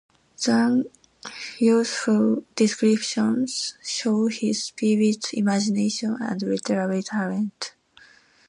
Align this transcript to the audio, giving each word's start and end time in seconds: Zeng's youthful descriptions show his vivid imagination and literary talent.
Zeng's 0.35 0.87
youthful 1.59 2.43
descriptions 2.55 3.75
show 3.83 4.25
his 4.29 4.71
vivid 4.71 5.23
imagination 5.33 6.17
and 6.19 6.41
literary 6.41 7.03
talent. 7.03 7.75